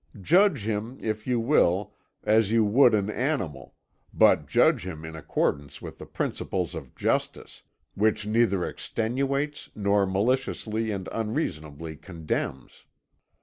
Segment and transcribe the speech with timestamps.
[0.19, 1.93] Judge him, if you will,
[2.23, 3.75] as you would an animal,
[4.11, 7.61] but judge him in accordance with the principles of justice,
[7.93, 12.85] which neither extenuates nor maliciously and unreasonably condemns.